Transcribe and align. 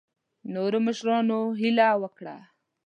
نورو 0.53 0.77
مشرانو 0.87 1.39
هیله 1.59 1.87
وکړه. 2.01 2.35